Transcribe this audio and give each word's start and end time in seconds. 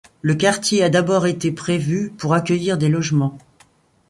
Le 0.23 0.33
quartier 0.33 0.81
a 0.83 0.89
d'abord 0.89 1.27
été 1.27 1.51
prévu 1.51 2.09
pour 2.09 2.33
accueillir 2.33 2.79
des 2.79 2.89
logements. 2.89 3.37